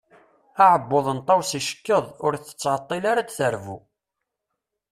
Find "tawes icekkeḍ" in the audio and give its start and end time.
1.27-2.05